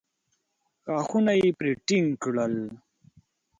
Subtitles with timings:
[0.91, 2.53] غاښونه يې پرې ټينګ کړل.